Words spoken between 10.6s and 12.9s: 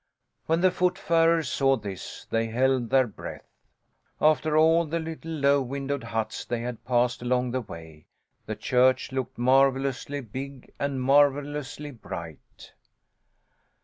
and marvellously bright.